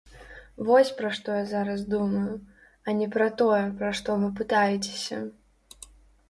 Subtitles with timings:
[0.67, 2.33] Вось, пра што я зараз думаю,
[2.87, 5.21] а не пра тое, пра што вы пытаецеся.